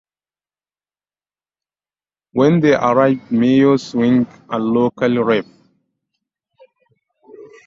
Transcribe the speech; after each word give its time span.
When 2.33 2.59
they 2.59 2.73
arrived 2.73 3.31
Mayor 3.31 3.77
Swing 3.77 4.25
and 4.49 4.65
local 4.73 5.23
Rev. 5.23 5.45